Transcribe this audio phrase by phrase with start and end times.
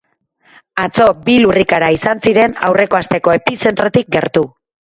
[0.83, 4.47] Atzo bi lurrikara izan ziren aurreko asteko epizentrotik gertu.